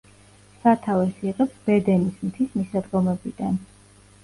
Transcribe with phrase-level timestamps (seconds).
[0.63, 3.63] სათავეს იღებს ბედენის მთის მისადგომებიდან.